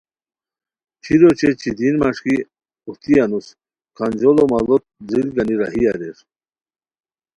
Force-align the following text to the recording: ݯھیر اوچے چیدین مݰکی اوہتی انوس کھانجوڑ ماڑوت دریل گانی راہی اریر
ݯھیر 1.03 1.21
اوچے 1.27 1.49
چیدین 1.59 1.95
مݰکی 2.01 2.35
اوہتی 2.85 3.13
انوس 3.23 3.47
کھانجوڑ 3.95 4.37
ماڑوت 4.51 4.83
دریل 5.07 5.29
گانی 5.35 5.55
راہی 5.61 5.81
اریر 5.91 6.17